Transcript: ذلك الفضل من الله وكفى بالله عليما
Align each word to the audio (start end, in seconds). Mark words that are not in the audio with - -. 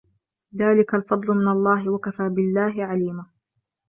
ذلك 0.55 0.95
الفضل 0.95 1.33
من 1.33 1.47
الله 1.47 1.89
وكفى 1.91 2.29
بالله 2.29 2.85
عليما 2.85 3.25